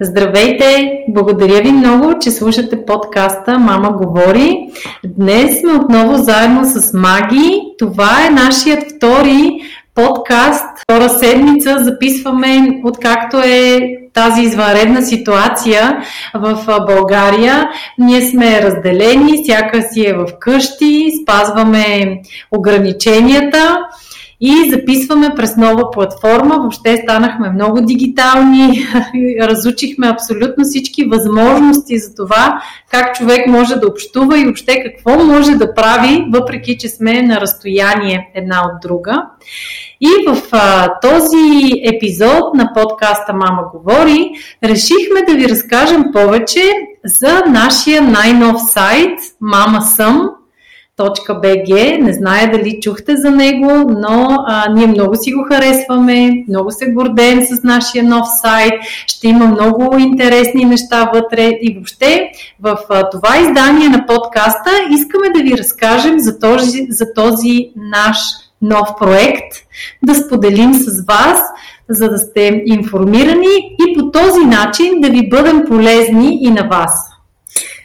[0.00, 0.98] Здравейте!
[1.08, 4.68] Благодаря ви много, че слушате подкаста Мама говори.
[5.04, 7.60] Днес сме отново заедно с Маги.
[7.78, 9.60] Това е нашият втори
[9.94, 10.64] подкаст.
[10.82, 13.80] Втора седмица записваме откакто е
[14.14, 15.98] тази извънредна ситуация
[16.34, 17.68] в България.
[17.98, 22.20] Ние сме разделени, всяка си е в къщи, спазваме
[22.52, 23.78] ограниченията
[24.40, 26.58] и записваме през нова платформа.
[26.58, 28.86] Въобще станахме много дигитални,
[29.42, 35.52] разучихме абсолютно всички възможности за това как човек може да общува и въобще какво може
[35.52, 39.22] да прави, въпреки че сме на разстояние една от друга.
[40.00, 44.30] И в а, този епизод на подкаста Мама говори,
[44.64, 46.72] решихме да ви разкажем повече
[47.04, 50.30] за нашия най-нов сайт Мама съм,
[50.98, 52.02] BG.
[52.02, 56.86] Не зная дали чухте за него, но а, ние много си го харесваме, много се
[56.86, 58.72] гордеем с нашия нов сайт,
[59.06, 62.30] ще има много интересни неща вътре и въобще
[62.60, 68.18] в а, това издание на подкаста искаме да ви разкажем за този, за този наш
[68.62, 69.52] нов проект,
[70.02, 71.40] да споделим с вас,
[71.88, 77.16] за да сте информирани и по този начин да ви бъдем полезни и на вас.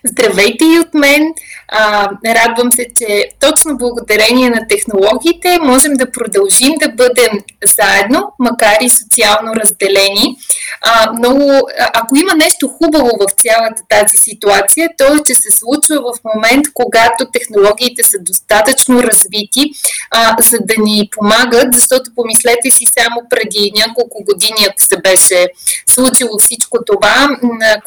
[0.03, 1.33] Здравейте и от мен!
[1.73, 8.77] А, радвам се, че точно благодарение на технологиите можем да продължим да бъдем заедно, макар
[8.81, 10.35] и социално разделени.
[10.81, 15.95] А, много, ако има нещо хубаво в цялата тази ситуация, то е, че се случва
[15.95, 19.71] в момент, когато технологиите са достатъчно развити,
[20.11, 25.47] а, за да ни помагат, защото помислете си само преди няколко години, ако се беше
[25.89, 27.29] случило всичко това,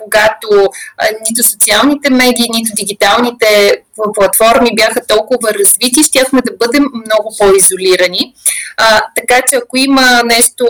[0.02, 0.48] когато
[1.28, 3.73] нито социалните медии, нито дигиталните
[4.14, 8.34] платформи бяха толкова развити, щяхме да бъдем много по-изолирани.
[8.76, 10.66] А, така че ако има нещо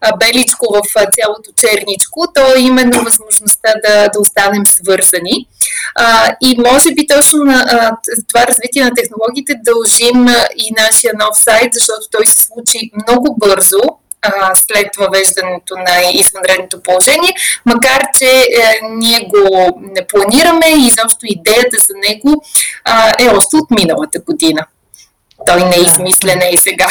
[0.00, 5.48] а, беличко в а, цялото черничко, то е именно възможността да, да останем свързани.
[5.94, 7.96] А, и може би точно на а,
[8.28, 10.26] това развитие на технологиите дължим
[10.56, 13.80] и нашия нов сайт, защото той се случи много бързо
[14.54, 17.34] след въвеждането на извънредното положение,
[17.66, 22.42] макар че е, ние го не планираме и изобщо идеята за него
[23.18, 24.66] е още от миналата година.
[25.46, 26.88] Той не е измислен и сега.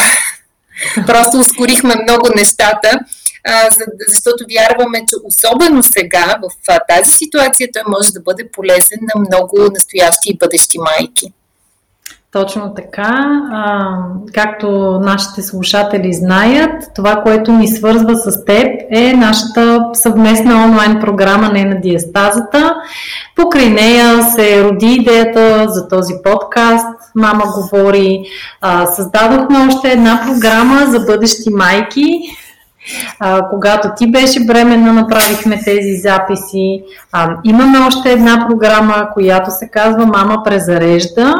[1.07, 2.99] Просто ускорихме много нещата,
[4.07, 9.57] защото вярваме, че особено сега, в тази ситуация, той може да бъде полезен на много
[9.73, 11.33] настоящи и бъдещи майки.
[12.33, 13.41] Точно така.
[13.51, 13.97] А,
[14.33, 21.49] както нашите слушатели знаят, това, което ни свързва с теб е нашата съвместна онлайн програма
[21.49, 22.75] Не на диастазата.
[23.35, 26.87] Покрай нея се роди идеята за този подкаст.
[27.15, 28.23] Мама говори.
[28.61, 32.19] А, създадохме още една програма за бъдещи майки,
[33.19, 36.83] а, когато ти беше бременна, направихме тези записи.
[37.11, 41.33] А, имаме още една програма, която се казва Мама презарежда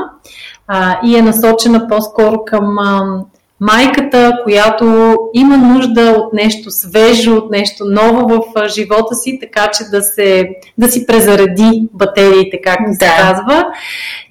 [0.67, 3.23] а, и е насочена по-скоро към а,
[3.59, 9.71] майката, която има нужда от нещо свежо, от нещо ново в а, живота си, така
[9.77, 13.05] че да, се, да си презареди батериите, както да.
[13.05, 13.65] се казва.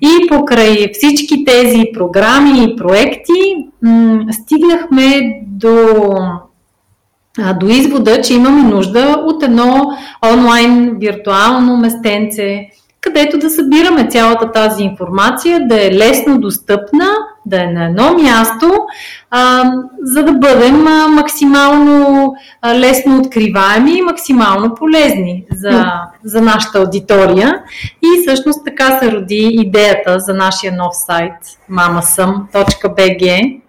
[0.00, 5.76] И покрай всички тези програми и проекти м- стигнахме до
[7.60, 9.96] до извода, че имаме нужда от едно
[10.32, 12.66] онлайн виртуално местенце,
[13.02, 17.06] където да събираме цялата тази информация, да е лесно достъпна,
[17.46, 18.72] да е на едно място,
[19.30, 19.64] а,
[20.02, 25.84] за да бъдем а, максимално а, лесно откриваеми и максимално полезни за,
[26.24, 27.62] за нашата аудитория.
[28.02, 31.34] И всъщност така се роди идеята за нашия нов сайт
[31.70, 33.61] mamasam.bg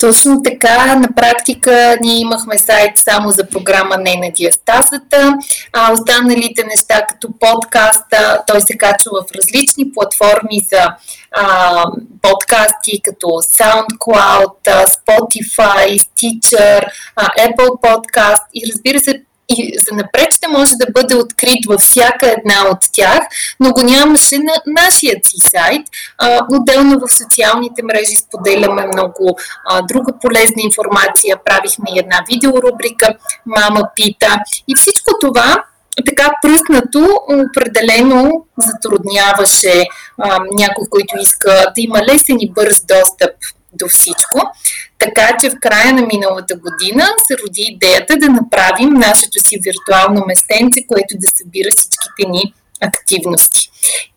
[0.00, 5.34] точно така, на практика ние имахме сайт само за програма Не на диастазата,
[5.72, 10.86] а останалите неща като подкаста, той се качва в различни платформи за
[11.32, 11.84] а,
[12.22, 16.82] подкасти като SoundCloud, Spotify, Stitcher,
[17.18, 22.26] Apple Podcast и разбира се и за напред ще може да бъде открит във всяка
[22.26, 23.18] една от тях,
[23.60, 25.82] но го нямаше на нашия си сайт.
[26.18, 29.38] А, отделно в социалните мрежи споделяме много
[29.70, 31.36] а, друга полезна информация.
[31.44, 33.14] Правихме една видеорубрика
[33.46, 34.36] Мама пита.
[34.68, 35.64] И всичко това
[36.06, 39.86] така пръснато определено затрудняваше
[40.18, 43.34] а, някой, който иска да има лесен и бърз достъп
[43.72, 44.52] до всичко.
[44.98, 50.24] Така че в края на миналата година се роди идеята да направим нашето си виртуално
[50.26, 53.70] местенце, което да събира всичките ни активности.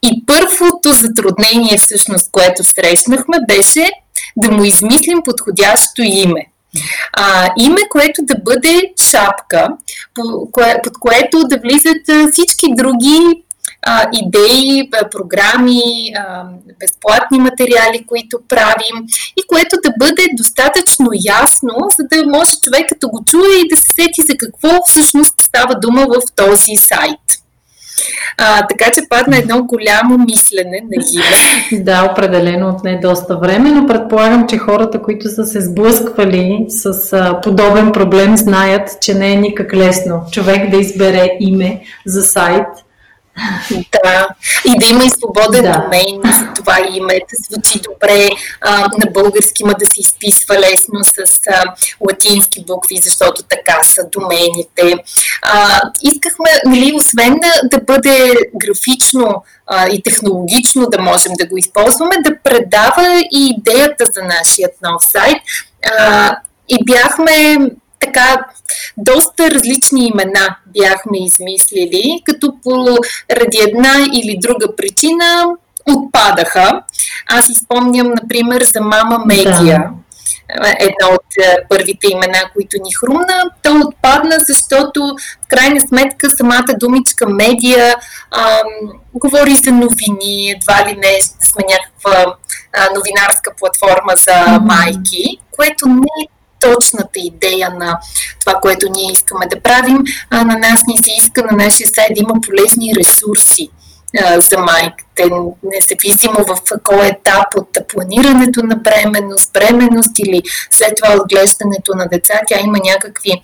[0.03, 3.91] И първото затруднение, всъщност, което срещнахме, беше
[4.37, 6.45] да му измислим подходящо име.
[7.13, 9.67] А, име, което да бъде шапка,
[10.83, 13.43] под което да влизат всички други
[14.13, 15.81] идеи, програми,
[16.79, 19.05] безплатни материали, които правим
[19.37, 23.77] и което да бъде достатъчно ясно, за да може човек като го чуе и да
[23.77, 27.19] се сети за какво всъщност става дума в този сайт.
[28.37, 31.83] А, така че падна едно голямо мислене на име.
[31.83, 37.41] Да, определено отне доста време, но предполагам, че хората, които са се сблъсквали с а,
[37.41, 42.67] подобен проблем, знаят, че не е никак лесно човек да избере име за сайт–
[44.03, 44.27] да,
[44.65, 45.71] и да има и свободен да.
[45.71, 48.29] домен за това име, да звучи добре
[48.61, 51.63] а, на български, ма да се изписва лесно с а,
[52.09, 55.03] латински букви, защото така са домените.
[55.41, 61.57] А, искахме, нали, освен да, да бъде графично а, и технологично да можем да го
[61.57, 65.37] използваме, да предава и идеята за нашия нов сайт.
[65.99, 66.35] А,
[66.69, 67.57] и бяхме
[68.01, 68.45] така
[68.97, 72.97] доста различни имена бяхме измислили, като по
[73.31, 75.45] ради една или друга причина
[75.89, 76.81] отпадаха.
[77.29, 79.53] Аз изпомням, например, за Мама Медия.
[79.57, 79.91] Да
[80.79, 83.51] едно от е, първите имена, които ни хрумна.
[83.63, 87.95] То отпадна, защото в крайна сметка самата думичка медия
[88.31, 92.35] ам, говори за новини, едва ли не сме някаква
[92.73, 97.99] а, новинарска платформа за майки, което не е точната идея на
[98.39, 100.03] това, което ние искаме да правим.
[100.29, 103.69] А на нас ни се иска на нашия сайт да има полезни ресурси
[104.37, 105.23] за майките,
[105.63, 110.41] независимо в кой етап от планирането на бременност, бременност или
[110.71, 113.41] след това отглеждането на деца, тя има някакви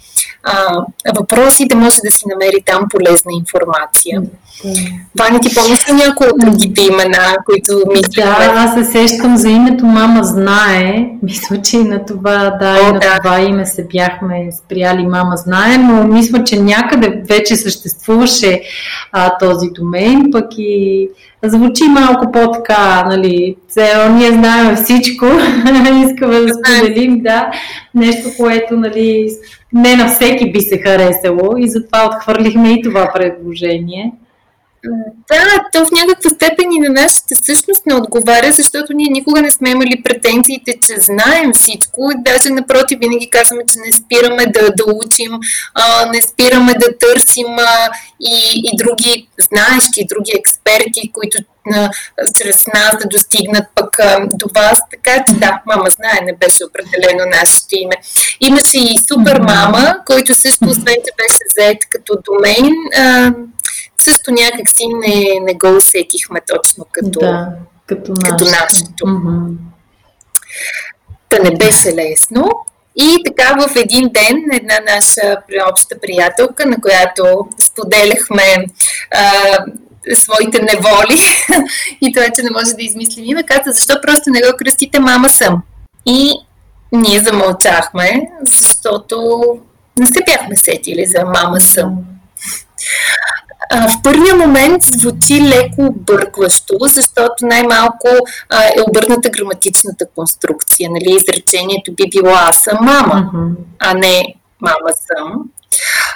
[0.48, 0.86] а,
[1.20, 4.22] въпроси, да може да си намери там полезна информация.
[5.20, 8.24] Ваня, ти помниш ли някои от другите имена, които мисля?
[8.24, 11.10] Да, аз се сещам за името Мама знае.
[11.24, 13.20] Мисля, че и на това, да, О, и на да.
[13.24, 18.62] това име се бяхме спряли Мама знае, но мисля, че някъде вече съществуваше
[19.12, 21.10] а, този домен, пък и
[21.44, 25.26] звучи малко по-така, нали, цел, ние знаем всичко,
[26.06, 27.52] искаме да споделим, да,
[27.96, 29.30] нещо, което, нали,
[29.74, 34.12] не на всеки би се харесало и затова отхвърлихме и това предложение.
[35.30, 39.52] Да, то в някаква степен и на нашата същност не отговаря, защото ние никога не
[39.52, 42.12] сме имали претенциите, че знаем всичко.
[42.18, 45.32] Даже напротив, винаги казваме, че не спираме да, да учим,
[45.74, 47.90] а, не спираме да търсим а,
[48.22, 51.38] и, и други знаещи, други експерти, които
[51.74, 51.90] а,
[52.38, 54.80] чрез нас да достигнат пък а, до вас.
[54.92, 57.96] Така че да, мама знае, не беше определено нашето име.
[58.42, 63.34] Имаше и супер мама, който също, освен че беше заед като домен, а,
[63.98, 67.48] също някакси не, не го усетихме точно като, да,
[67.86, 69.06] като, като нашето.
[69.06, 69.56] Mm-hmm.
[71.30, 72.50] Та не беше лесно.
[72.96, 75.38] И така в един ден една наша
[75.72, 78.66] обща приятелка, на която споделяхме
[79.12, 79.32] а,
[80.14, 81.20] своите неволи
[82.02, 85.30] и това, че не може да измислим име, каза, защо просто не го кръстите мама
[85.30, 85.64] съм.
[86.06, 86.34] И
[86.92, 89.42] ние замълчахме, защото
[90.00, 91.98] не се бяхме сетили за мама съм.
[93.70, 98.08] А, в първия момент звучи леко объркващо, защото най-малко
[98.50, 100.90] а, е обърната граматичната конструкция.
[100.90, 101.16] Нали?
[101.16, 103.52] Изречението би било аз съм мама, mm-hmm.
[103.80, 104.24] а не
[104.62, 105.44] мама съм.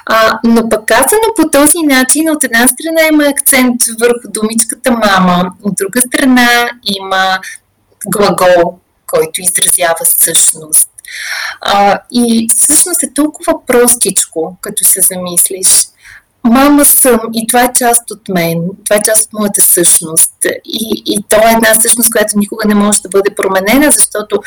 [0.05, 5.51] А, но пък казано по този начин, от една страна има акцент върху думичката мама,
[5.63, 7.39] от друга страна има
[8.07, 10.89] глагол, който изразява същност.
[11.61, 15.87] А, и всъщност е толкова простичко, като се замислиш
[16.43, 20.33] мама съм и това е част от мен, това е част от моята същност.
[20.65, 24.41] И, и то е една същност, която никога не може да бъде променена, защото,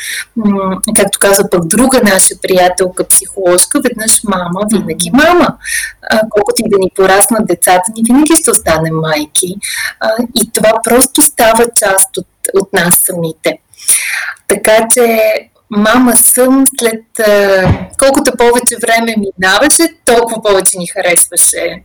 [0.95, 5.47] както каза пък друга наша приятелка, психоложка, веднъж мама, винаги мама.
[6.29, 9.55] Колкото и да ни пораснат децата, ни винаги ще останем майки.
[10.35, 13.59] И това просто става част от, от нас самите.
[14.47, 15.19] Така че
[15.69, 17.01] мама съм след
[17.99, 21.83] колкото повече време минаваше, толкова повече ни харесваше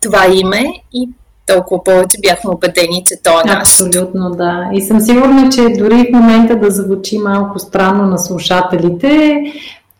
[0.00, 1.08] това име и
[1.46, 3.58] толкова повече бяхме убедени, че то е наше.
[3.58, 4.70] Абсолютно, да.
[4.72, 9.42] И съм сигурна, че дори в момента да звучи малко странно на слушателите,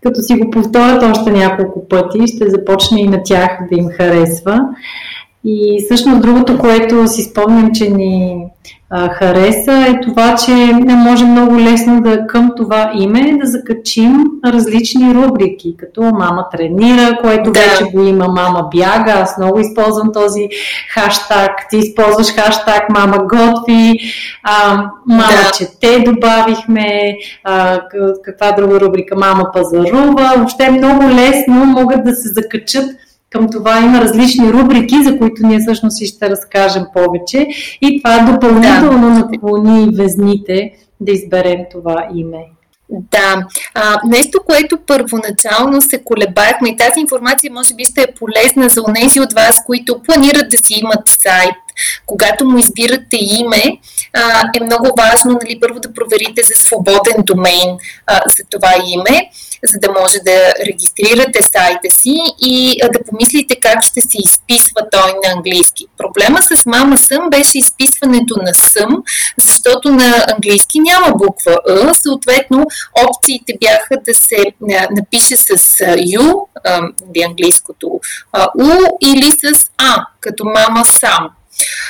[0.03, 4.61] като си го повторят още няколко пъти, ще започне и на тях да им харесва.
[5.45, 8.45] И всъщност другото, което си спомням, че ни
[8.91, 14.25] а, хареса е това, че не може много лесно да към това име да закачим
[14.47, 17.61] различни рубрики, като мама тренира, което да.
[17.61, 20.49] вече го има, мама бяга, аз много използвам този
[20.95, 23.99] хаштаг, ти използваш хаштаг мама готви,
[24.43, 25.51] а, мама да.
[25.59, 27.81] чете добавихме, а,
[28.25, 32.85] каква друга рубрика, мама пазарува, въобще много лесно могат да се закачат
[33.31, 37.47] към това има различни рубрики, за които ние всъщност ще разкажем повече.
[37.81, 39.19] И това е допълнително да.
[39.19, 42.39] наклони везните да изберем това име.
[42.91, 48.69] Да, а, нещо, което първоначално се колебахме и тази информация може би ще е полезна
[48.69, 51.55] за онези от вас, които планират да си имат сайт.
[52.07, 53.63] Когато му избирате име,
[54.15, 59.31] а, е много важно нали, първо да проверите за свободен домейн а, за това име
[59.65, 65.13] за да може да регистрирате сайта си и да помислите как ще се изписва той
[65.25, 65.87] на английски.
[65.99, 69.03] Проблема с мама съм беше изписването на съм,
[69.45, 72.67] защото на английски няма буква Е, съответно
[73.09, 74.45] опциите бяха да се
[74.91, 76.47] напише с Ю,
[77.15, 78.01] или английското
[78.59, 81.29] У, или с А, като мама сам.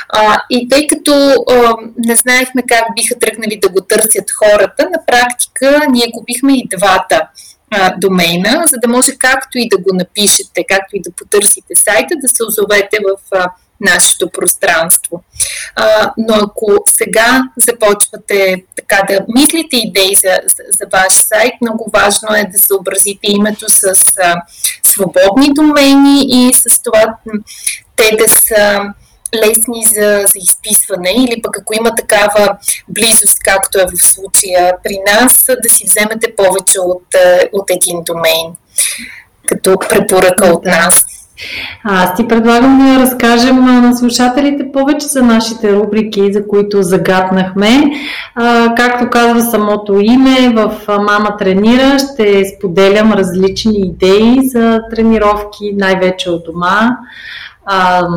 [0.08, 1.12] А, и тъй като
[1.50, 6.68] а, не знаехме как биха тръгнали да го търсят хората, на практика ние купихме и
[6.76, 7.28] двата
[7.70, 12.14] а, домейна, за да може както и да го напишете, както и да потърсите сайта,
[12.22, 15.22] да се озовете в а, нашето пространство.
[15.76, 21.90] А, но ако сега започвате така да мислите идеи за, за, за ваш сайт, много
[21.94, 23.84] важно е да съобразите името с
[24.22, 24.34] а,
[24.82, 27.16] свободни домени и с това
[27.96, 28.80] те да са
[29.34, 32.56] лесни за, за изписване или пък ако има такава
[32.88, 38.02] близост, както е в случая при нас, да си вземете повече от, е, от един
[38.06, 38.52] домейн,
[39.46, 41.04] като препоръка от нас.
[41.84, 47.90] Аз ти предлагам да разкажем на слушателите повече за нашите рубрики, за които загаднахме.
[48.34, 56.30] А, както казва самото име, в Мама тренира ще споделям различни идеи за тренировки, най-вече
[56.30, 56.96] от дома.
[57.66, 58.08] А,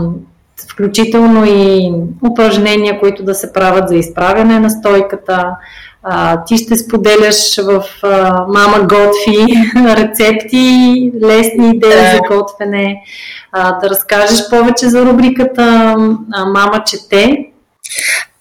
[0.69, 1.91] включително и
[2.31, 5.55] упражнения, които да се правят за изправяне на стойката.
[6.03, 13.03] А, ти ще споделяш в а, Мама готви рецепти, лесни идеи за готвене,
[13.51, 15.95] а, да разкажеш повече за рубриката
[16.33, 17.45] а, Мама чете.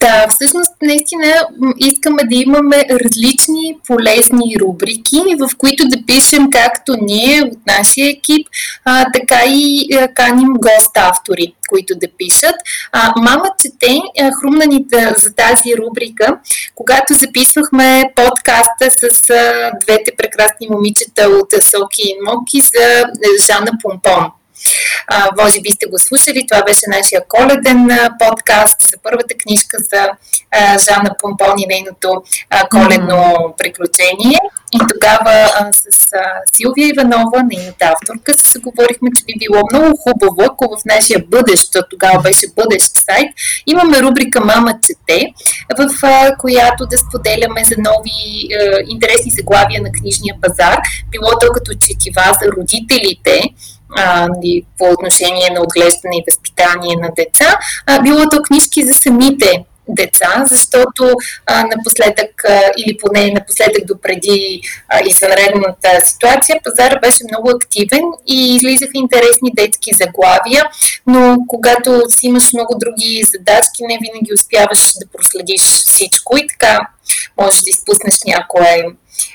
[0.00, 1.46] Да, всъщност наистина
[1.78, 8.48] искаме да имаме различни полезни рубрики, в които да пишем както ние от нашия екип,
[8.84, 12.54] а, така и а, каним гост-автори, които да пишат.
[12.92, 16.38] А, мама чете, а, хрумна ни да, за тази рубрика,
[16.74, 23.04] когато записвахме подкаста с а, двете прекрасни момичета от Соки и Моки за
[23.46, 24.39] Жана Помпон.
[25.06, 29.76] А, може би сте го слушали, това беше нашия коледен а, подкаст за първата книжка
[29.92, 30.08] за
[30.50, 33.56] а, Жана Помпон и нейното а, коледно mm-hmm.
[33.58, 34.38] приключение.
[34.72, 36.22] И тогава а, с а,
[36.54, 41.76] Силвия Иванова, нейната авторка, се говорихме, че би било много хубаво, ако в нашия бъдещ,
[41.90, 43.28] тогава беше бъдещ сайт,
[43.66, 45.26] имаме рубрика Мама чете,
[45.78, 50.78] в а, която да споделяме за нови а, интересни заглавия на книжния пазар,
[51.10, 53.42] било то като четива за родителите,
[53.96, 58.94] а, и по отношение на отглеждане и възпитание на деца, а, било то книжки за
[58.94, 61.14] самите деца, защото
[61.46, 68.56] а, напоследък, а, или поне напоследък допреди а, извънредната ситуация, пазара беше много активен и
[68.56, 70.64] излизаха интересни детски заглавия,
[71.06, 76.80] но когато си имаш много други задачки, не винаги успяваш да проследиш всичко и така
[77.40, 78.84] можеш да изпуснеш някое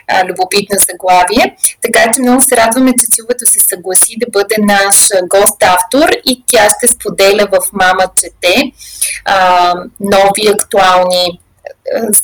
[0.08, 1.56] а, любопитно заглавие.
[1.82, 6.70] Така че много се радваме, че Силвато се съгласи да бъде наш гост-автор и тя
[6.78, 8.72] ще споделя в Мама чете
[9.26, 11.40] а, нови актуални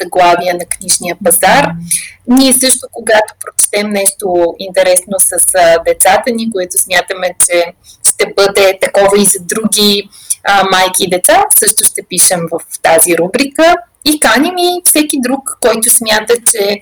[0.01, 1.72] заглавия на книжния пазар.
[2.27, 5.38] Ние също, когато прочетем нещо интересно с
[5.86, 7.65] децата ни, което смятаме, че
[8.10, 10.10] ще бъде такова и за други
[10.43, 15.58] а, майки и деца, също ще пишем в тази рубрика и каним и всеки друг,
[15.62, 16.81] който смята, че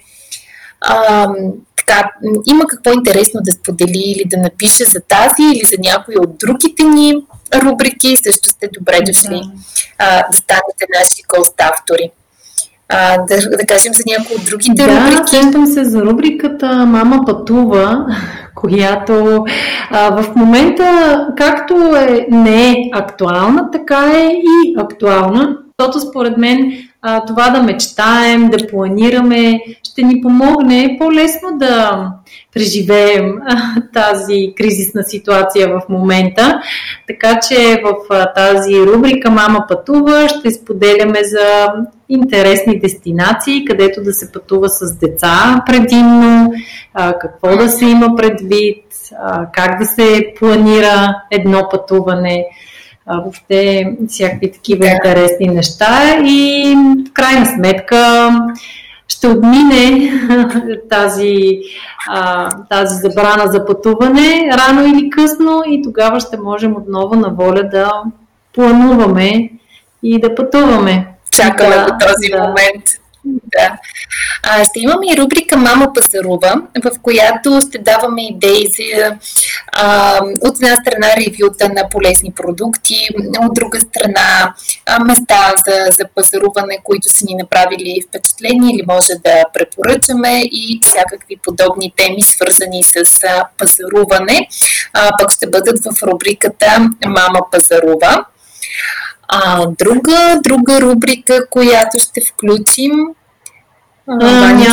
[0.81, 1.27] а,
[1.77, 2.11] така,
[2.47, 6.83] има какво интересно да сподели или да напише за тази или за някои от другите
[6.83, 7.13] ни
[7.55, 9.41] рубрики, също сте добре дошли
[9.97, 12.11] а, да станете наши гост-автори.
[12.91, 15.49] А, да, да кажем за някои от другите да, рубрики.
[15.51, 18.05] Да, се за рубриката Мама пътува,
[18.55, 19.45] която
[19.91, 26.88] а, в момента както е, не е актуална, така е и актуална, защото според мен
[27.01, 32.07] а, това да мечтаем, да планираме, ще ни помогне по-лесно да
[32.53, 36.61] преживеем а, тази кризисна ситуация в момента.
[37.07, 41.67] Така че в а, тази рубрика Мама пътува ще споделяме за
[42.09, 46.53] интересни дестинации, където да се пътува с деца предимно,
[46.93, 48.85] а, какво да се има предвид,
[49.19, 52.45] а, как да се планира едно пътуване
[53.17, 56.75] въобще всякакви такива интересни неща и
[57.09, 58.29] в крайна сметка
[59.07, 60.11] ще отмине
[60.89, 61.59] тази,
[62.09, 67.63] а, тази забрана за пътуване рано или късно и тогава ще можем отново на воля
[67.63, 67.91] да
[68.55, 69.49] плануваме
[70.03, 71.07] и да пътуваме.
[71.31, 72.39] Чакаме да, до този да.
[72.39, 72.83] момент.
[73.57, 73.77] Да.
[74.43, 79.15] А, ще имаме и рубрика Мама пазарува, в която ще даваме идеи за
[79.71, 83.07] а, от една страна ревюта на полезни продукти,
[83.39, 84.53] от друга страна
[84.85, 90.79] а, места за, за пазаруване, които са ни направили впечатление или може да препоръчаме и
[90.83, 94.47] всякакви подобни теми, свързани с а, пазаруване,
[94.93, 98.25] а, пък ще бъдат в рубриката Мама пазарува.
[99.27, 102.91] А, друга, друга рубрика, която ще включим.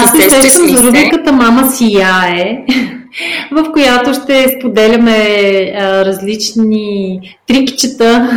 [0.05, 2.65] Аз се сещам за рубриката Мама сияе,
[3.53, 5.19] в която ще споделяме
[5.79, 8.29] а, различни трикчета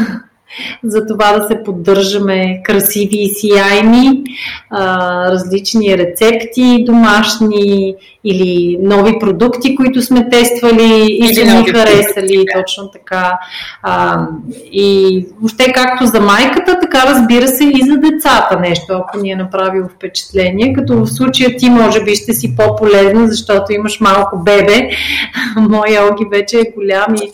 [0.84, 4.24] за това да се поддържаме красиви и сияйни,
[4.70, 12.62] а, различни рецепти домашни или нови продукти, които сме тествали и са ни харесали, да.
[12.62, 13.40] точно така.
[13.84, 14.26] А,
[14.72, 19.36] и въобще както за майката, така разбира се и за децата нещо, ако ни е
[19.36, 24.90] направило впечатление, като в случая ти може би ще си по-полезна, защото имаш малко бебе.
[25.58, 27.32] Моя Оги вече е голям и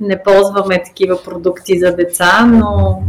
[0.00, 3.02] не ползваме такива продукти за деца, но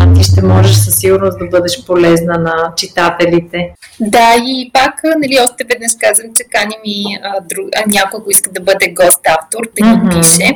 [0.00, 3.70] а ти ще можеш със сигурност да бъдеш полезна на читателите.
[4.00, 8.50] Да, и пак, нали, още веднъж казвам, че каним и а, друг, а, някой, иска
[8.50, 10.20] да бъде гост-автор, да ни mm-hmm.
[10.20, 10.52] пише.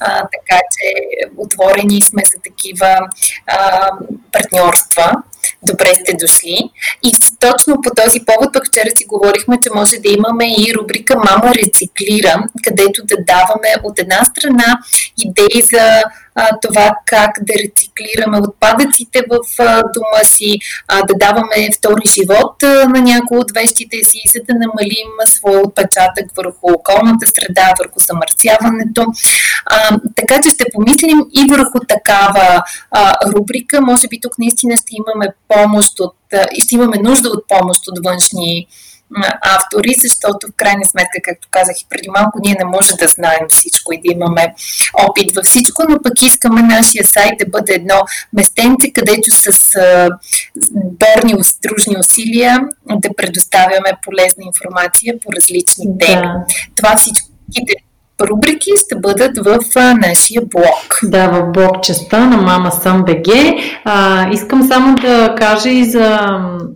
[0.00, 0.88] А, така че
[1.36, 2.98] отворени сме за такива
[3.46, 3.90] а,
[4.32, 5.22] партньорства
[5.66, 6.70] добре сте дошли.
[7.02, 11.14] И точно по този повод, пък вчера си говорихме, че може да имаме и рубрика
[11.16, 14.78] Мама рециклира, където да даваме от една страна
[15.18, 16.02] идеи за
[16.34, 22.62] а, това как да рециклираме отпадъците в а, дома си, а, да даваме втори живот
[22.62, 27.98] а, на някои от вещите си, за да намалим своя отпечатък върху околната среда, върху
[27.98, 29.06] замърсяването.
[29.66, 33.80] А, така че ще помислим и върху такава а, рубрика.
[33.80, 36.16] Може би тук наистина ще имаме помощ от,
[36.54, 38.66] и ще имаме нужда от помощ от външни
[39.40, 43.46] автори, защото в крайна сметка, както казах и преди малко, ние не може да знаем
[43.48, 44.54] всичко и да имаме
[45.08, 49.74] опит във всичко, но пък искаме нашия сайт да бъде едно местенце, където с
[50.74, 52.58] борни, дружни усилия
[52.90, 56.22] да предоставяме полезна информация по различни теми.
[56.22, 56.44] Да.
[56.76, 57.74] Това всичките
[58.20, 60.98] рубрики ще бъдат в а, нашия блог.
[61.02, 63.28] Да, в блог частта на Мама Съм БГ.
[63.84, 66.20] А, искам само да кажа и за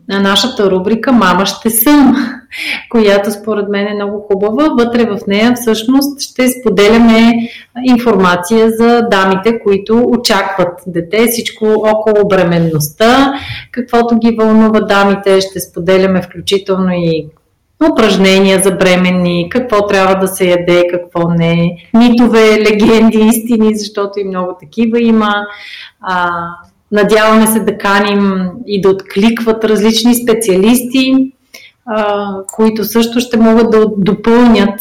[0.08, 2.16] нашата рубрика Мама ще съм,
[2.90, 4.68] която според мен е много хубава.
[4.78, 7.32] Вътре в нея всъщност ще споделяме
[7.84, 13.32] информация за дамите, които очакват дете, всичко около бременността,
[13.70, 17.26] каквото ги вълнува дамите, ще споделяме включително и
[17.92, 24.24] упражнения за бременни, какво трябва да се яде, какво не, митове, легенди, истини, защото и
[24.24, 25.34] много такива има.
[26.00, 26.30] А,
[26.92, 31.32] надяваме се да каним и да откликват различни специалисти,
[31.86, 34.80] а, които също ще могат да допълнят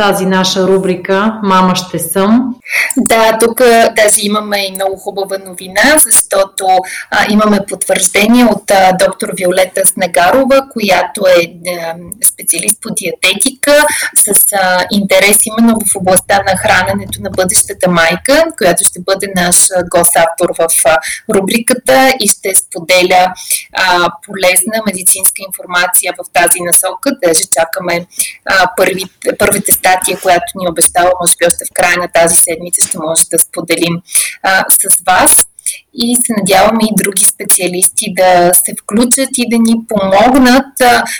[0.00, 2.54] тази наша рубрика Мама ще съм.
[2.96, 3.58] Да, тук
[3.96, 6.66] даже имаме и много хубава новина, защото
[7.10, 14.52] а, имаме потвърждение от а, доктор Виолета Снегарова, която е а, специалист по диететика с
[14.52, 19.56] а, интерес именно в областта на храненето на бъдещата майка, която ще бъде наш
[19.90, 20.98] гост-автор в а,
[21.34, 23.32] рубриката и ще споделя
[23.72, 27.10] а, полезна медицинска информация в тази насока.
[27.24, 28.06] Даже чакаме
[28.46, 32.88] а, първите, първите статия, която ни обещава, може би още в края на тази седмица
[32.88, 34.02] ще може да споделим
[34.42, 35.46] а, с вас.
[35.94, 40.66] И се надяваме и други специалисти да се включат и да ни помогнат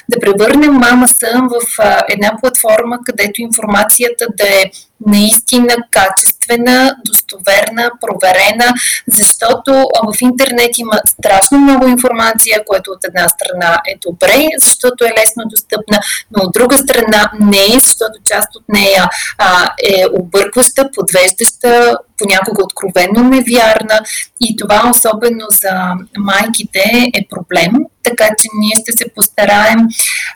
[0.09, 1.79] да превърнем Мама Сън в
[2.09, 4.65] една платформа, където информацията да е
[5.07, 8.75] наистина качествена качествена, достоверна, проверена,
[9.07, 9.73] защото
[10.15, 15.45] в интернет има страшно много информация, което от една страна е добре, защото е лесно
[15.51, 15.99] достъпна,
[16.31, 19.09] но от друга страна не е, защото част от нея
[19.39, 24.01] а, е объркваща, подвеждаща, понякога откровенно невярна
[24.41, 29.79] и това особено за майките е проблем, така че ние ще се постараем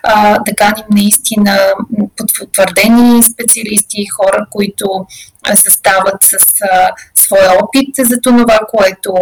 [0.03, 1.59] а, да каним наистина
[2.17, 5.07] потвърдени специалисти, хора, които
[5.55, 6.37] състават с
[6.73, 9.15] а, своя опит за това, което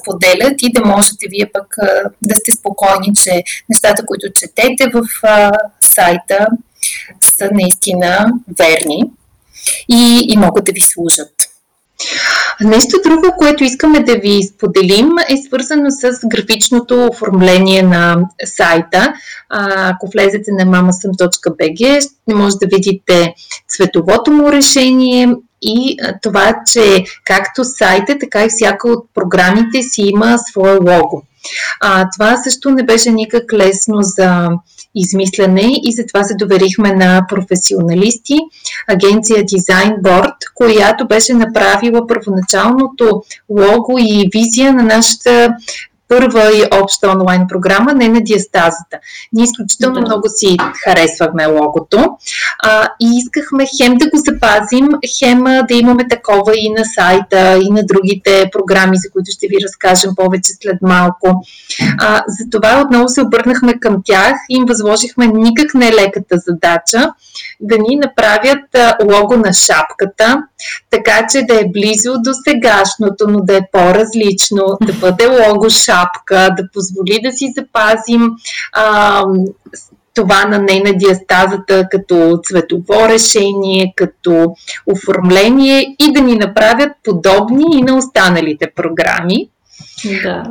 [0.00, 5.02] споделят и да можете вие пък а, да сте спокойни, че нещата, които четете в
[5.22, 5.50] а,
[5.80, 6.46] сайта
[7.20, 9.02] са наистина верни
[9.88, 11.32] и, и могат да ви служат.
[12.60, 19.12] Нещо друго, което искаме да ви споделим е свързано с графичното оформление на сайта.
[19.50, 23.34] Ако влезете на mamasam.bg, ще може да видите
[23.68, 30.38] цветовото му решение и това, че както сайта, така и всяка от програмите си има
[30.50, 31.22] свое лого.
[31.80, 34.48] А, това също не беше никак лесно за
[35.00, 38.38] измислене и затова се доверихме на професионалисти,
[38.88, 45.54] агенция Design Board, която беше направила първоначалното лого и визия на нашата
[46.08, 48.98] първа и обща онлайн програма, не на диастазата.
[49.32, 50.00] Ние изключително да.
[50.00, 52.08] много си харесвахме логото
[52.62, 57.70] а, и искахме хем да го запазим, хем да имаме такова и на сайта, и
[57.70, 61.44] на другите програми, за които ще ви разкажем повече след малко.
[62.00, 67.12] А, затова отново се обърнахме към тях и им възложихме никак не леката задача
[67.60, 68.64] да ни направят
[69.04, 70.42] лого на шапката,
[70.90, 75.97] така че да е близо до сегашното, но да е по-различно, да бъде лого шапка
[75.98, 78.30] шапка, да позволи да си запазим
[78.72, 79.22] а,
[80.14, 84.54] това на нейна диастазата като цветово решение, като
[84.86, 89.48] оформление и да ни направят подобни и на останалите програми.
[90.22, 90.42] Да.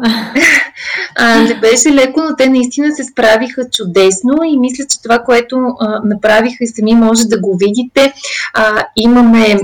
[1.16, 5.56] А, не беше леко, но те наистина се справиха чудесно и мисля, че това, което
[5.58, 8.14] а, направиха и сами може да го видите,
[8.54, 9.60] а, имаме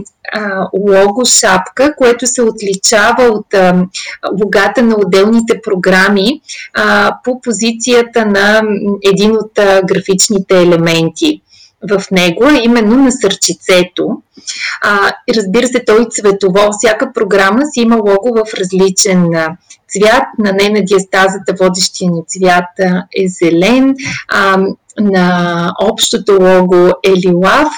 [0.80, 3.56] лого шапка, което се отличава от
[4.44, 6.42] логата на отделните програми
[6.74, 8.62] а, по позицията на
[9.04, 11.42] един от а, графичните елементи
[11.90, 14.22] в него, а именно на сърчицето.
[14.82, 16.70] А, разбира се, той цветово.
[16.72, 19.30] Всяка програма си има лого в различен
[19.94, 20.24] цвят.
[20.40, 22.80] На не на диастазата водещия ни цвят
[23.18, 23.96] е зелен,
[24.28, 24.58] а,
[25.00, 27.74] на общото лого е лилав,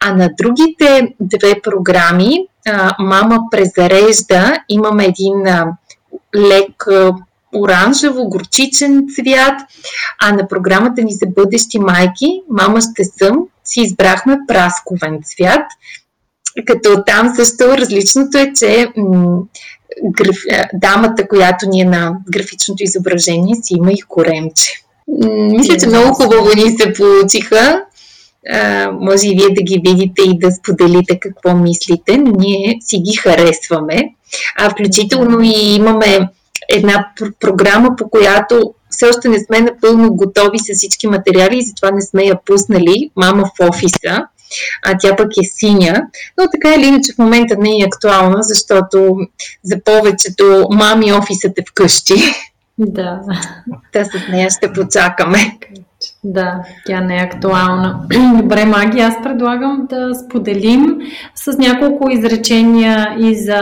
[0.00, 2.38] а на другите две програми
[2.98, 5.42] Мама презарежда, имаме един
[6.36, 6.86] лек
[7.54, 9.60] оранжево, горчичен цвят,
[10.22, 15.66] а на програмата ни за бъдещи майки, мама ще съм, си избрахме прасковен цвят,
[16.66, 19.38] като там също различното е, че м-
[20.04, 20.36] граф,
[20.74, 24.85] дамата, която ни е на графичното изображение, си има и коремче.
[25.08, 27.82] Мисля, че много хубаво ни се получиха.
[28.52, 33.16] А, може и вие да ги видите и да споделите какво мислите, ние си ги
[33.16, 34.08] харесваме.
[34.58, 36.28] А включително и имаме
[36.68, 41.66] една пр- програма, по която все още не сме напълно готови с всички материали и
[41.66, 43.10] затова не сме я пуснали.
[43.16, 44.26] Мама в офиса,
[44.84, 46.02] а тя пък е синя.
[46.38, 49.16] Но така или иначе в момента не е актуална, защото
[49.64, 52.14] за повечето мами офисът е вкъщи.
[52.78, 53.20] Да.
[53.92, 55.38] Та с нея ще почакаме.
[56.24, 58.06] Да, тя не е актуална.
[58.36, 60.98] Добре, Маги, аз предлагам да споделим
[61.34, 63.60] с няколко изречения и за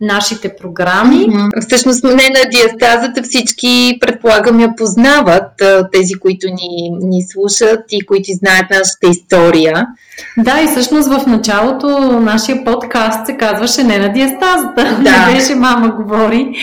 [0.00, 1.26] нашите програми.
[1.68, 5.52] Всъщност не на диастазата всички, предполагам, я познават,
[5.92, 9.86] тези, които ни, ни слушат и които знаят нашата история.
[10.38, 15.26] Да, и всъщност в началото нашия подкаст се казваше не на диастазата, да.
[15.26, 16.54] не беше мама говори.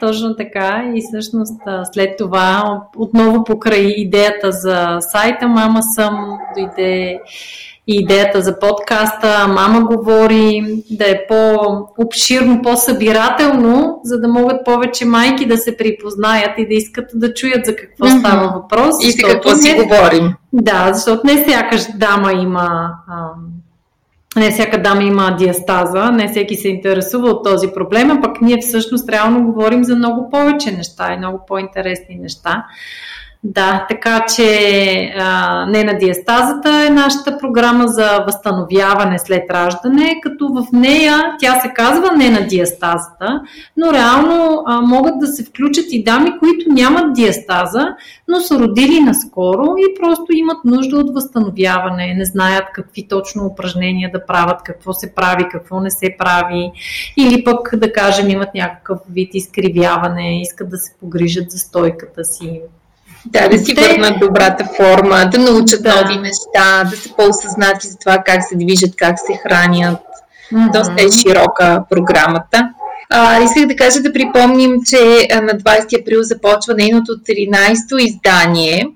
[0.00, 0.84] Точно така.
[0.94, 1.60] И всъщност
[1.92, 7.18] след това отново покрай идеята за сайта Мама съм дойде
[7.86, 15.46] и идеята за подкаста Мама говори да е по-обширно, по-събирателно, за да могат повече майки
[15.46, 18.18] да се припознаят и да искат да чуят за какво mm-hmm.
[18.18, 18.94] става въпрос.
[19.04, 20.34] И за какво си говорим.
[20.52, 22.90] Да, защото не всяка дама има
[24.36, 28.58] не всяка дама има диастаза, не всеки се интересува от този проблем, а пък ние
[28.60, 32.64] всъщност реално говорим за много повече неща и много по-интересни неща.
[33.46, 40.48] Да, така че а, не на диастазата е нашата програма за възстановяване след раждане, като
[40.48, 43.42] в нея тя се казва не на диастазата,
[43.76, 47.86] но реално а, могат да се включат и дами, които нямат диастаза,
[48.28, 54.10] но са родили наскоро и просто имат нужда от възстановяване, не знаят какви точно упражнения
[54.12, 56.72] да правят, какво се прави, какво не се прави,
[57.16, 62.60] или пък да кажем имат някакъв вид изкривяване, искат да се погрижат за стойката си
[63.26, 66.02] да, да си върнат добрата форма, да научат да.
[66.02, 70.00] нови неща, да са по-осъзнати за това как се движат, как се хранят.
[70.52, 70.72] Mm-hmm.
[70.72, 72.68] Доста е широка програмата.
[73.10, 78.86] А, исках да кажа да припомним, че на 20 април започва нейното 13-то издание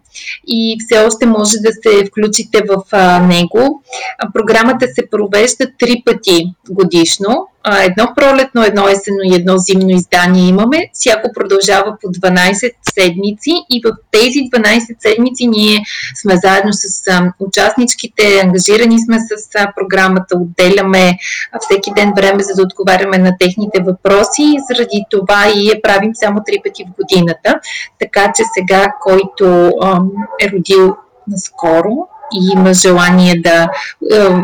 [0.46, 3.82] и все още може да се включите в а, него.
[4.18, 10.48] А, програмата се провежда три пъти годишно едно пролетно, едно есенно и едно зимно издание
[10.48, 10.90] имаме.
[10.92, 17.32] Всяко продължава по 12 седмици и в тези 12 седмици ние сме заедно с а,
[17.40, 21.18] участничките, ангажирани сме с а, програмата, отделяме
[21.52, 25.82] а, всеки ден време, за да отговаряме на техните въпроси и заради това и я
[25.82, 27.60] правим само три пъти в годината.
[28.00, 30.00] Така че сега, който а,
[30.40, 30.96] е родил
[31.28, 33.68] наскоро, и има желание да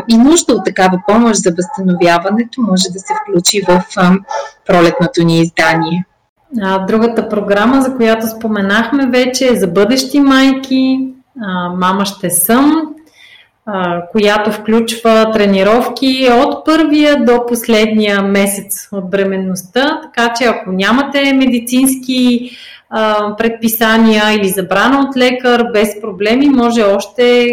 [0.07, 3.83] и нужда от такава помощ за възстановяването, може да се включи в
[4.67, 6.05] пролетното ни издание.
[6.61, 10.99] А, другата програма, за която споменахме вече е за бъдещи майки.
[11.41, 12.71] А, Мама ще съм,
[13.65, 20.01] а, която включва тренировки от първия до последния месец от бременността.
[20.03, 22.49] Така че ако нямате медицински
[23.37, 27.47] предписания или забрана от лекар, без проблеми, може още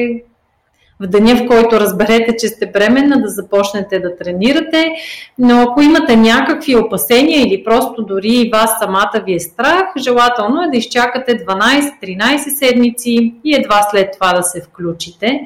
[1.01, 4.93] в деня, в който разберете, че сте бременна, да започнете да тренирате.
[5.39, 10.71] Но ако имате някакви опасения или просто дори вас самата ви е страх, желателно е
[10.71, 15.41] да изчакате 12-13 седмици и едва след това да се включите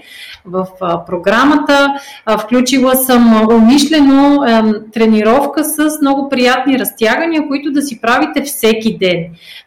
[0.45, 0.67] в
[1.07, 1.95] програмата.
[2.39, 4.41] Включила съм умишлено
[4.93, 9.25] тренировка с много приятни разтягания, които да си правите всеки ден.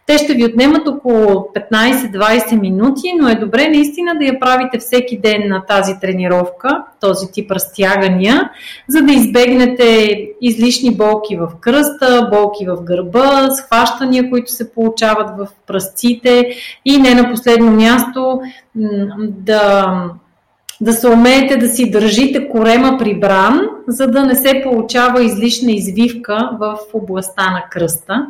[0.09, 5.19] Те ще ви отнемат около 15-20 минути, но е добре наистина да я правите всеки
[5.19, 8.49] ден на тази тренировка, този тип разтягания,
[8.87, 15.47] за да избегнете излишни болки в кръста, болки в гърба, схващания, които се получават в
[15.67, 16.49] пръстците
[16.85, 18.41] и не на последно място
[19.19, 19.93] да
[20.81, 26.49] да се умеете да си държите корема прибран, за да не се получава излишна извивка
[26.59, 28.27] в областта на кръста.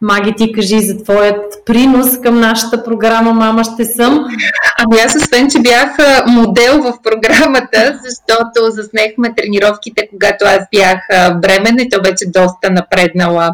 [0.00, 4.24] Маги, ти кажи за твоят принос към нашата програма Мама ще съм.
[4.78, 10.98] Ами аз освен, че бях модел в програмата, защото заснехме тренировките, когато аз бях
[11.40, 13.50] бременна и то вече доста напреднала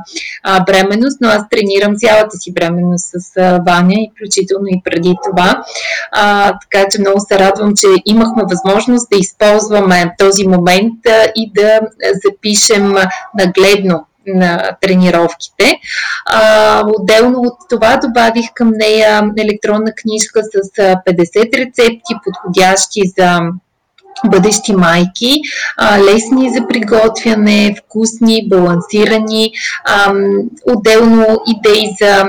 [0.66, 3.35] бременност, но аз тренирам цялата си бременност с
[3.66, 5.64] Ваня и включително и преди това.
[6.12, 10.94] А, така че много се радвам, че имахме възможност да използваме този момент
[11.37, 11.80] и да
[12.24, 12.94] запишем
[13.38, 15.80] нагледно на тренировките.
[16.26, 23.40] А, отделно от това добавих към нея електронна книжка с 50 рецепти, подходящи за
[24.30, 25.34] бъдещи майки,
[25.76, 29.52] а, лесни за приготвяне, вкусни, балансирани,
[29.84, 30.12] а,
[30.66, 32.24] отделно идеи за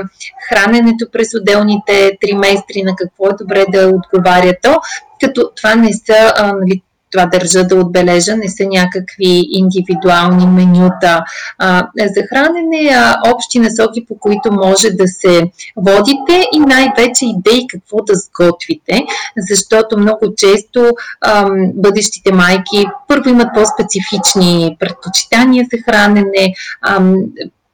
[0.48, 4.80] храненето през отделните триместри, на какво е добре да отговаря то,
[5.20, 6.82] като това не са а, нали,
[7.16, 11.24] това държа да отбележа, не са някакви индивидуални менюта.
[11.58, 15.42] А, за хранене, а общи насоки, по които може да се
[15.76, 19.02] водите и най-вече идеи какво да сготвите,
[19.50, 27.00] защото много често а, бъдещите майки първо имат по-специфични предпочитания за хранене, а,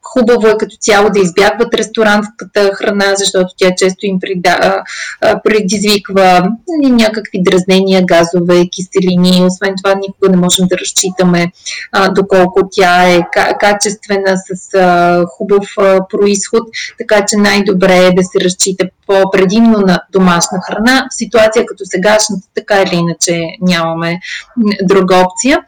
[0.05, 4.19] Хубаво е като цяло да избягват ресторанската храна, защото тя често им
[5.45, 6.45] предизвиква
[6.83, 9.47] някакви дразнения, газове, киселини.
[9.47, 11.53] Освен това, никога не можем да разчитаме
[12.15, 13.21] доколко тя е
[13.61, 15.67] качествена, с хубав
[16.11, 16.63] происход,
[16.99, 21.07] така че най-добре е да се разчита по-предимно на домашна храна.
[21.11, 24.21] В ситуация като сегашната, така или иначе нямаме
[24.83, 25.61] друга опция.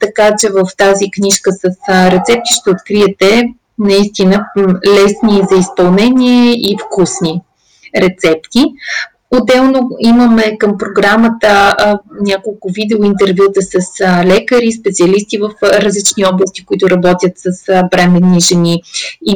[0.00, 3.23] Така че в тази книжка с рецепти ще откриете
[3.78, 4.44] наистина
[4.86, 7.40] лесни за изпълнение и вкусни
[7.96, 8.64] рецепти.
[9.30, 16.64] Отделно имаме към програмата а, няколко видеоинтервюта с а, лекари, специалисти в а, различни области,
[16.64, 18.82] които работят с а, бременни жени.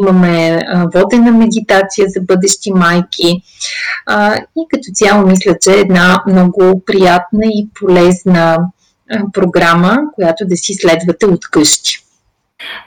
[0.00, 3.42] Имаме а, водена медитация за бъдещи майки.
[4.06, 8.58] А, и като цяло мисля, че е една много приятна и полезна
[9.10, 12.07] а, програма, която да си следвате от къщи.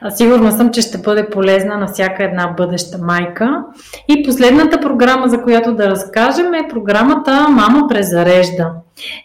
[0.10, 3.63] Сигурна съм, че ще бъде полезна на всяка една бъдеща майка.
[4.07, 8.71] И последната програма, за която да разкажем е програмата Мама презарежда.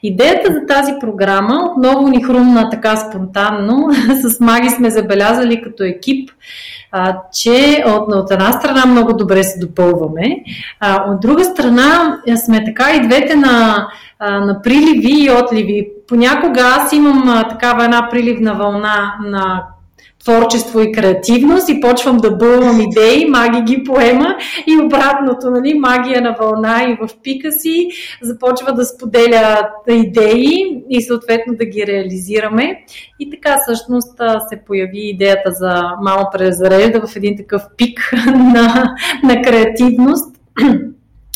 [0.03, 3.89] Идеята за тази програма отново ни хрумна така спонтанно.
[4.23, 6.31] С Маги сме забелязали като екип,
[7.33, 10.37] че от, от една страна много добре се допълваме,
[10.81, 13.87] а, от друга страна сме така и двете на,
[14.21, 15.89] на приливи и отливи.
[16.09, 19.63] Понякога аз имам такава една приливна вълна на
[20.27, 24.37] творчество и креативност и почвам да бълвам идеи, маги ги поема
[24.67, 27.89] и обратното, нали, магия на вълна и в пика си
[28.23, 32.85] започва да споделя идеи и съответно да ги реализираме.
[33.19, 39.43] И така всъщност се появи идеята за мама презарежда в един такъв пик на, на
[39.43, 40.37] креативност.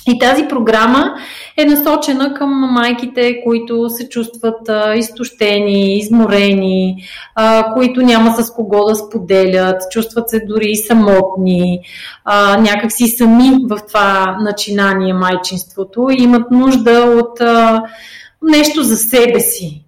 [0.08, 1.14] И тази програма
[1.56, 6.96] е насочена към майките, които се чувстват а, изтощени, изморени,
[7.34, 11.80] а, които няма с кого да споделят, чувстват се дори самотни,
[12.24, 17.82] а, някакси сами в това начинание майчинството и имат нужда от а,
[18.42, 19.84] нещо за себе си.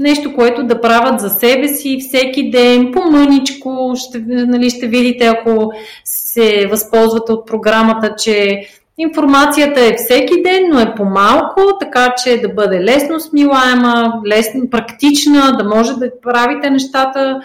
[0.00, 3.94] Нещо, което да правят за себе си всеки ден, по-мъничко.
[3.96, 5.72] Ще, нали, ще видите, ако
[6.04, 12.48] се възползвате от програмата, че Информацията е всеки ден, но е по-малко, така че да
[12.48, 17.40] бъде лесно смилаема, лесно, практична, да може да правите нещата,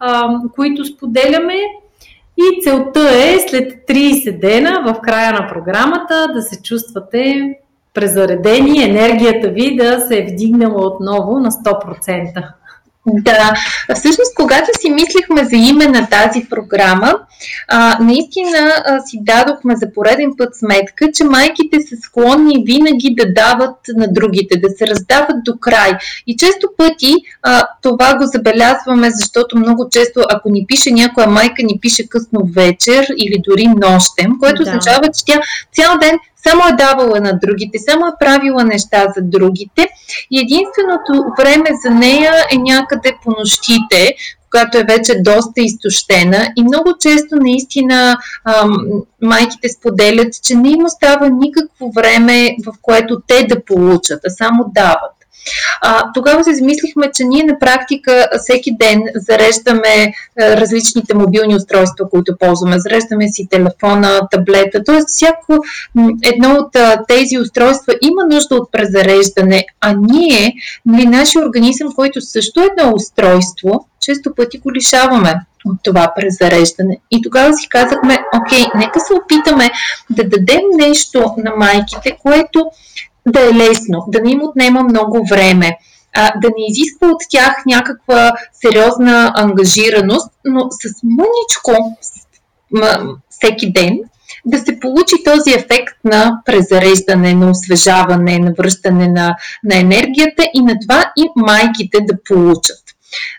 [0.00, 1.54] а, които споделяме.
[2.38, 7.54] И целта е след 30 дена в края на програмата да се чувствате
[7.94, 12.48] презаредени, енергията ви да се е вдигнала отново на 100%.
[13.06, 13.52] Да,
[13.94, 17.14] всъщност, когато си мислихме за име на тази програма,
[17.68, 23.32] а, наистина а, си дадохме за пореден път сметка, че майките са склонни винаги да
[23.32, 25.92] дават на другите, да се раздават до край.
[26.26, 31.62] И често пъти а, това го забелязваме, защото много често, ако ни пише някоя майка,
[31.62, 34.70] ни пише късно вечер или дори нощем, което да.
[34.70, 35.40] означава, че тя
[35.72, 39.88] цял ден само е давала на другите, само е правила неща за другите
[40.30, 44.14] и единственото време за нея е някъде по нощите,
[44.50, 48.76] когато е вече доста изтощена и много често наистина ам,
[49.22, 54.64] майките споделят, че не им остава никакво време, в което те да получат, а само
[54.74, 55.15] дават.
[55.82, 62.10] А, тогава се замислихме, че ние на практика всеки ден зареждаме а, различните мобилни устройства,
[62.10, 62.78] които ползваме.
[62.78, 65.00] Зареждаме си телефона, таблета, т.е.
[65.06, 65.56] всяко
[66.22, 66.76] едно от
[67.08, 70.54] тези устройства има нужда от презареждане, а ние,
[70.86, 75.34] нали, нашия организъм, който също е едно устройство, често пъти го лишаваме
[75.66, 76.98] от това презареждане.
[77.10, 79.70] И тогава си казахме, окей, нека се опитаме
[80.10, 82.70] да дадем нещо на майките, което
[83.26, 85.78] да е лесно, да не им отнема много време,
[86.14, 91.96] а, да не изисква от тях някаква сериозна ангажираност, но с мъничко
[93.30, 93.98] всеки ден
[94.46, 100.62] да се получи този ефект на презареждане, на освежаване, на връщане на, на енергията и
[100.62, 102.82] на това и майките да получат.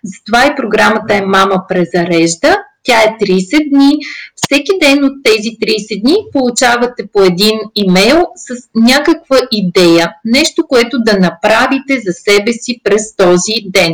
[0.03, 2.57] Затова и програмата е Мама презарежда.
[2.87, 3.97] Тя е 30 дни.
[4.35, 10.97] Всеки ден от тези 30 дни получавате по един имейл с някаква идея, нещо, което
[10.99, 13.93] да направите за себе си през този ден.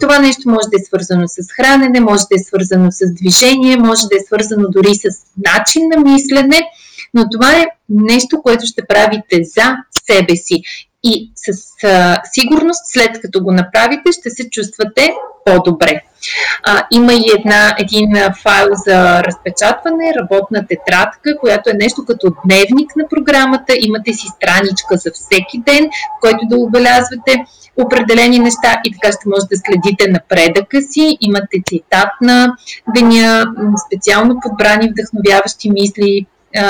[0.00, 4.02] Това нещо може да е свързано с хранене, може да е свързано с движение, може
[4.06, 5.08] да е свързано дори с
[5.46, 6.60] начин на мислене,
[7.14, 9.76] но това е нещо, което ще правите за
[10.06, 10.62] себе си.
[11.04, 16.02] И с а, сигурност, след като го направите, ще се чувствате по-добре.
[16.62, 18.10] А, има и една, един
[18.42, 23.74] файл за разпечатване, работна тетрадка, която е нещо като дневник на програмата.
[23.80, 27.44] Имате си страничка за всеки ден, в който да отбелязвате
[27.76, 31.16] определени неща и така ще може да следите напредъка си.
[31.20, 32.56] Имате цитат на
[32.94, 33.44] деня,
[33.86, 36.26] специално подбрани вдъхновяващи мисли,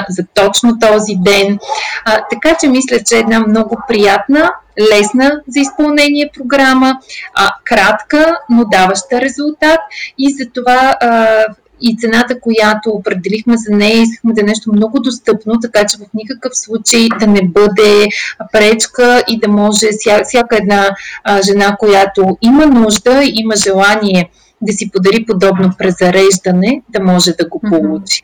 [0.09, 1.59] за точно този ден.
[2.05, 6.99] А, така че мисля, че е една много приятна, лесна за изпълнение програма,
[7.35, 9.81] а, кратка, но даваща резултат
[10.19, 11.45] и за това а,
[11.83, 16.01] и цената, която определихме за нея, искахме да е нещо много достъпно, така че в
[16.15, 18.09] никакъв случай да не бъде
[18.53, 24.31] пречка и да може ся, всяка една а, жена, която има нужда, има желание
[24.63, 28.23] да си подари подобно презареждане, да може да го получи.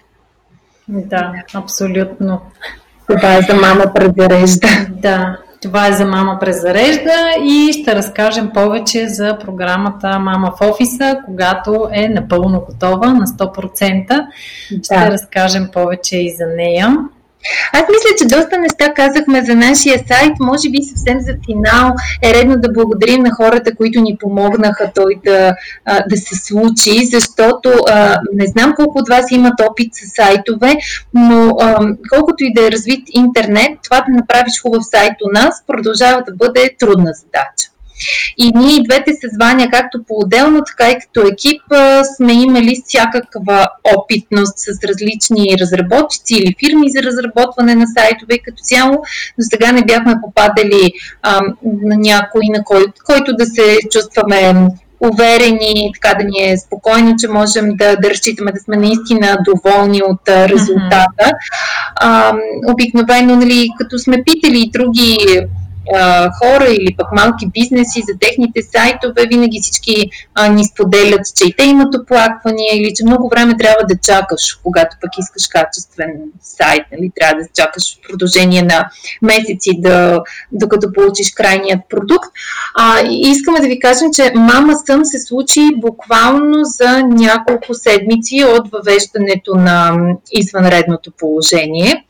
[0.89, 2.41] Да, абсолютно.
[3.09, 4.69] Това е за мама презарежда.
[4.91, 11.19] Да, това е за мама презарежда и ще разкажем повече за програмата Мама в офиса,
[11.27, 14.07] когато е напълно готова на 100%.
[14.09, 14.27] Да.
[14.85, 16.97] Ще разкажем повече и за нея.
[17.73, 20.33] Аз мисля, че доста неща казахме за нашия сайт.
[20.41, 25.15] Може би съвсем за финал е редно да благодарим на хората, които ни помогнаха той
[25.25, 25.55] да,
[26.11, 27.73] да се случи, защото
[28.33, 30.77] не знам колко от вас имат опит с сайтове,
[31.15, 31.57] но
[32.11, 36.35] колкото и да е развит интернет, това да направиш хубав сайт у нас продължава да
[36.35, 37.68] бъде трудна задача.
[38.39, 41.63] И ние и двете се звания, както по-отделно, така и като екип,
[42.17, 48.39] сме имали всякаква опитност с различни разработчици или фирми за разработване на сайтове.
[48.39, 48.93] Като цяло,
[49.39, 50.93] до сега не бяхме попадали
[51.23, 54.69] а, на някой, на кой, който да се чувстваме
[55.01, 60.03] уверени, така да ни е спокойно, че можем да, да разчитаме да сме наистина доволни
[60.03, 61.25] от резултата.
[61.25, 61.33] Mm-hmm.
[61.97, 62.33] А,
[62.69, 65.19] обикновено, нали, като сме питали и други
[65.95, 71.49] а, хора или пък малки бизнеси за техните сайтове, винаги всички а, ни споделят, че
[71.49, 76.11] и те имат оплаквания или че много време трябва да чакаш, когато пък искаш качествен
[76.43, 77.11] сайт, нали?
[77.15, 78.91] трябва да чакаш в продължение на
[79.23, 80.23] месеци, да,
[80.53, 82.29] докато получиш крайният продукт.
[82.75, 88.71] А, искаме да ви кажем, че Мама Съм се случи буквално за няколко седмици от
[88.71, 89.97] въвеждането на
[90.33, 92.05] извънредното положение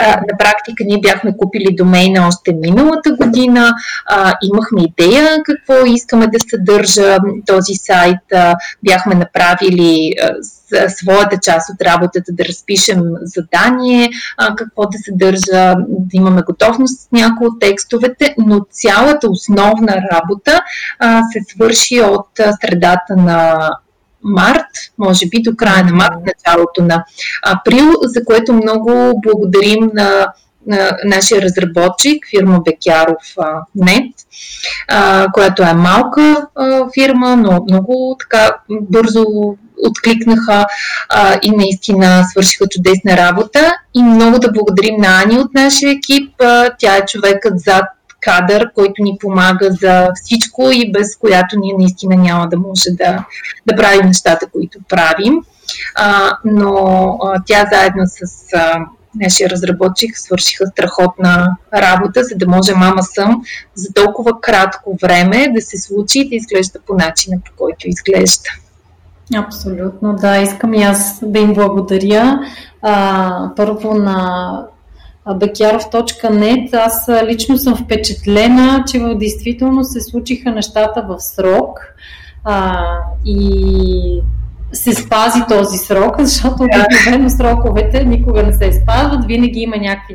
[0.00, 3.72] на практика ние бяхме купили домейна още миналата година,
[4.06, 7.18] а, имахме идея какво искаме да съдържа.
[7.46, 14.82] Този сайт, а, бяхме направили а, своята част от работата да разпишем задание, а, какво
[14.82, 20.62] да съдържа, да имаме готовност с някои от текстовете, но цялата основна работа
[20.98, 22.28] а, се свърши от
[22.60, 23.70] средата на
[24.24, 24.66] март,
[24.98, 27.04] може би до края на март, началото на
[27.46, 30.26] април, за което много благодарим на
[30.66, 33.36] на нашия разработчик, фирма Бекяров
[33.74, 34.12] Нет,
[35.32, 36.46] която е малка
[36.94, 39.24] фирма, но много така бързо
[39.88, 40.66] откликнаха
[41.42, 43.72] и наистина свършиха чудесна работа.
[43.94, 46.34] И много да благодарим на Ани от нашия екип.
[46.78, 47.84] Тя е човекът зад
[48.24, 53.26] кадър, който ни помага за всичко и без която ние наистина няма да може да,
[53.66, 55.42] да правим нещата, които правим.
[55.94, 56.76] А, но
[57.22, 58.78] а, тя заедно с а,
[59.20, 63.42] нашия разработчик свършиха страхотна работа, за да може мама съм
[63.74, 68.50] за толкова кратко време да се случи и да изглежда по начина, по който изглежда.
[69.36, 70.36] Абсолютно, да.
[70.36, 72.40] Искам и аз да им благодаря.
[72.82, 74.66] А, първо на
[75.32, 81.80] Бекяров.нет, аз лично съм впечатлена, че в действително се случиха нещата в срок
[82.44, 82.84] а,
[83.24, 84.20] и
[84.72, 90.14] се спази този срок, защото обикновено сроковете никога не се спазват, винаги има някакви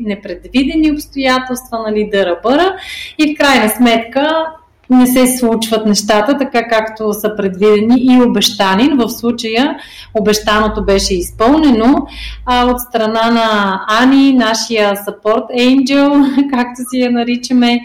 [0.00, 2.76] непредвидени обстоятелства, нали, дъра-бъра.
[3.18, 4.46] И в крайна сметка
[4.90, 8.88] не се случват нещата така както са предвидени и обещани.
[8.94, 9.76] В случая
[10.14, 12.06] обещаното беше изпълнено
[12.46, 17.80] а, от страна на Ани, нашия support angel, както си я наричаме.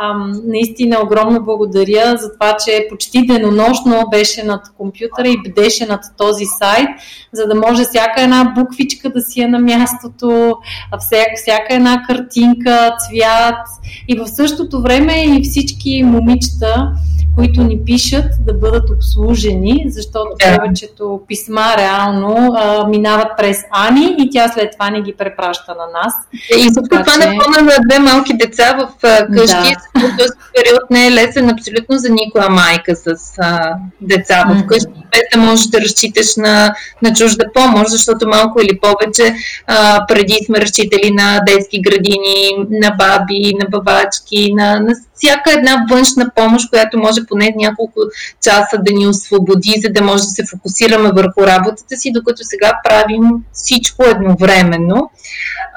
[0.00, 6.00] Ам, наистина огромно благодаря за това, че почти денонощно беше над компютъра и бдеше над
[6.18, 6.88] този сайт,
[7.32, 10.56] за да може всяка една буквичка да си е на мястото,
[10.98, 13.66] всяка, всяка една картинка, цвят.
[14.08, 16.92] И в същото време и всички момичета
[17.34, 20.56] които ни пишат, да бъдат обслужени, защото да.
[20.56, 26.00] повечето писма реално а, минават през Ани и тя след това не ги препраща на
[26.02, 26.14] нас.
[26.56, 27.18] И всичко това че...
[27.18, 28.88] напомня на две малки деца в
[29.34, 29.74] къщи.
[29.94, 30.02] Да.
[30.18, 33.06] Този период не е лесен абсолютно за никоя майка с
[33.38, 38.60] а, деца в къщи, без да можеш да разчиташ на, на чужда помощ, защото малко
[38.60, 39.34] или повече
[39.66, 45.86] а, преди сме разчитали на детски градини, на баби, на бабачки, на, на всяка една
[45.90, 48.00] външна помощ, която може поне няколко
[48.42, 52.72] часа да ни освободи, за да може да се фокусираме върху работата си, докато сега
[52.84, 55.10] правим всичко едновременно.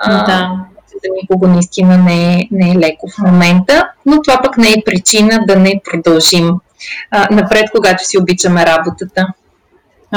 [0.07, 0.51] Да.
[0.91, 4.83] За никого наистина не е, не е леко в момента, но това пък не е
[4.85, 6.51] причина да не продължим
[7.11, 9.27] а, напред, когато си обичаме работата.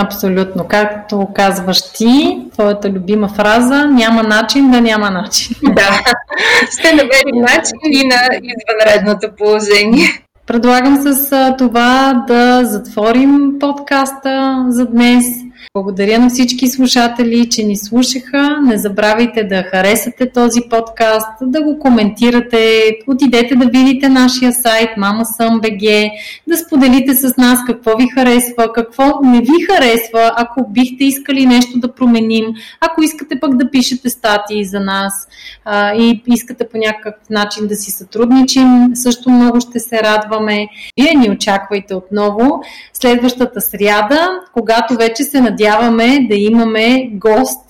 [0.01, 0.65] Абсолютно.
[0.69, 5.57] Както казваш ти, твоята любима фраза, няма начин да няма начин.
[5.63, 6.01] Да,
[6.79, 10.09] ще намерим начин и на извънредното положение.
[10.47, 15.25] Предлагам с това да затворим подкаста за днес.
[15.75, 18.61] Благодаря на всички слушатели, че ни слушаха.
[18.67, 24.91] Не забравяйте да харесате този подкаст, да го коментирате, отидете да видите нашия сайт
[25.39, 26.11] БГ,
[26.49, 31.79] да споделите с нас какво ви харесва, какво не ви харесва, ако бихте искали нещо
[31.79, 32.45] да променим,
[32.81, 35.29] ако искате пък да пишете статии за нас
[35.65, 40.69] а, и искате по някакъв начин да си сътрудничим, също много ще се радваме.
[41.01, 47.61] Вие ни очаквайте отново следващата сряда, когато вече се надяваме да имаме гост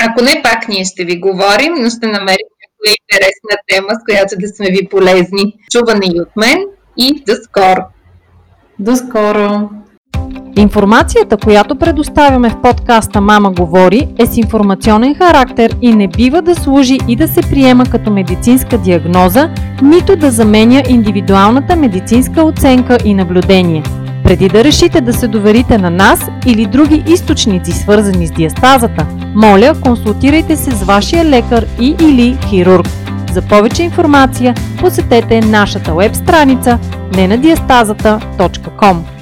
[0.00, 4.34] Ако не, пак ние ще ви говорим, но ще намерим някоя интересна тема, с която
[4.38, 5.54] да сме ви полезни.
[5.72, 6.58] Чуване и от мен
[6.96, 7.82] и до скоро!
[8.78, 9.70] До скоро!
[10.58, 16.54] Информацията, която предоставяме в подкаста Мама говори, е с информационен характер и не бива да
[16.54, 19.50] служи и да се приема като медицинска диагноза,
[19.82, 23.82] нито да заменя индивидуалната медицинска оценка и наблюдение.
[24.26, 29.74] Преди да решите да се доверите на нас или други източници, свързани с диастазата, моля,
[29.80, 32.88] консултирайте се с вашия лекар и или хирург.
[33.32, 36.78] За повече информация посетете нашата веб страница
[37.12, 39.15] nenadiastazата.com.